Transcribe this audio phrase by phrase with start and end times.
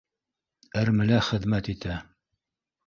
[0.81, 2.03] Әрмелә хеҙмәт итә